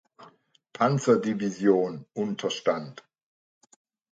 Panzerdivision 0.73 2.07
unterstand. 2.15 3.03